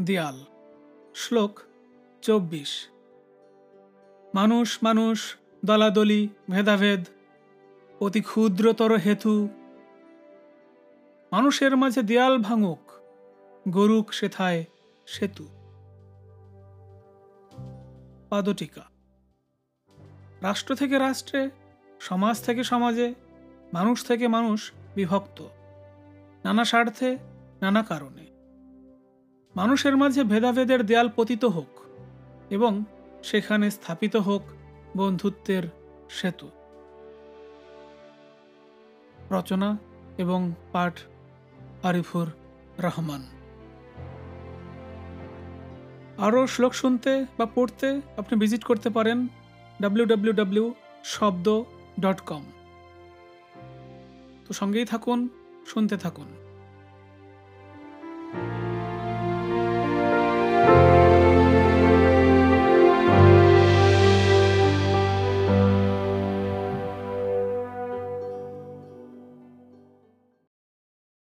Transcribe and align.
দেয়াল। 0.00 0.44
শ্লোক 1.14 1.60
চব্বিশ। 2.22 2.88
মানুষ 4.34 4.78
মানুষ, 4.82 5.36
দলাদলি, 5.64 6.28
ভেদাভেদ, 6.50 7.04
অতি 8.00 8.20
ক্ষুদ্রতর 8.20 8.96
হেতু। 8.96 9.48
মানুষের 11.32 11.76
মাঝে 11.76 12.02
দেয়াল 12.02 12.38
ভাঙুক 12.38 12.92
গরুক 13.68 14.12
সেথায় 14.12 14.64
সেতু। 15.06 15.48
পাদটিকা। 18.30 18.82
রাষ্ট্র 20.40 20.74
থেকে 20.74 20.98
রাষ্ট্রে, 20.98 21.50
সমাজ 22.00 22.44
থেকে 22.44 22.64
সমাজে, 22.64 23.14
মানুষ 23.72 24.06
থেকে 24.06 24.28
মানুষ 24.28 24.72
বিভক্ত। 24.94 25.42
নানা 26.44 26.64
স্বার্থে, 26.64 27.16
নানা 27.62 27.82
কারণে। 27.82 28.25
মানুষের 29.56 29.96
মাঝে 29.96 30.22
ভেদাভেদের 30.24 30.86
দেয়াল 30.86 31.08
পতিত 31.16 31.44
হোক 31.44 31.70
এবং 32.50 32.84
সেখানে 33.24 33.70
স্থাপিত 33.70 34.16
হোক 34.16 34.42
বন্ধুত্বের 34.96 35.62
সেতু। 36.10 36.48
রচনা 39.30 39.78
এবং 40.18 40.52
পাঠ 40.72 40.94
আরিফুর 41.82 42.28
রহমান। 42.78 43.22
আরও 46.18 46.46
শ্লোক 46.46 46.72
শুনতে 46.72 47.12
বা 47.38 47.46
পড়তে 47.54 47.88
আপনি 48.16 48.34
ভিজিট 48.38 48.64
করতে 48.64 48.88
পারেন 48.90 49.18
ডাব্লিউ 49.82 50.74
শব্দ 51.04 51.62
ডট 52.00 52.20
কম। 52.20 52.44
তো 54.46 54.50
সঙ্গেই 54.52 54.84
থাকুন, 54.84 55.28
শুনতে 55.66 55.96
থাকুন। 55.96 56.45